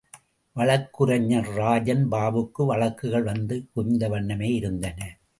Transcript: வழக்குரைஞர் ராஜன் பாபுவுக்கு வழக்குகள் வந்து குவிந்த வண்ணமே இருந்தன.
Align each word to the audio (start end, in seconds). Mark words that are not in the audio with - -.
வழக்குரைஞர் 0.55 1.49
ராஜன் 1.55 2.11
பாபுவுக்கு 2.11 2.65
வழக்குகள் 2.65 3.23
வந்து 3.23 3.65
குவிந்த 3.73 4.09
வண்ணமே 4.09 4.49
இருந்தன. 4.53 4.99